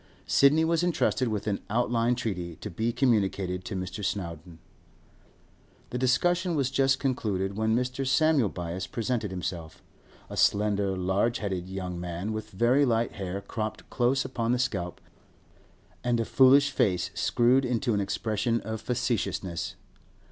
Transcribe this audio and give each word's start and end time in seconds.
Sidney 0.25 0.65
was 0.65 0.81
entrusted 0.81 1.27
with 1.27 1.45
an 1.45 1.59
outline 1.69 2.15
treaty, 2.15 2.55
to 2.55 2.71
be 2.71 2.91
communicated 2.91 3.63
to 3.65 3.75
Mr. 3.75 4.03
Snowdon. 4.03 4.57
This 5.91 5.99
discussion 5.99 6.55
was 6.55 6.71
just 6.71 6.97
concluded 6.99 7.55
when 7.55 7.75
Mr. 7.75 8.07
Samuel 8.07 8.49
Byass 8.49 8.87
presented 8.87 9.29
himself—a 9.29 10.35
slender, 10.37 10.97
large 10.97 11.37
headed 11.37 11.69
young 11.69 11.99
man, 11.99 12.33
with 12.33 12.49
very 12.49 12.83
light 12.83 13.11
hair 13.11 13.41
cropped 13.41 13.87
close 13.91 14.25
upon 14.25 14.53
the 14.53 14.57
scalp, 14.57 14.99
and 16.03 16.19
a 16.19 16.25
foolish 16.25 16.71
face 16.71 17.11
screwed 17.13 17.63
into 17.63 17.93
an 17.93 18.01
expression 18.01 18.59
of 18.61 18.81
facetiousness. 18.81 19.75